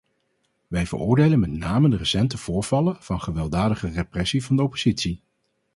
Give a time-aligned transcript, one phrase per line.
[0.67, 5.21] Wij veroordelen met name de recente voorvallen van gewelddadige repressie van de oppositie.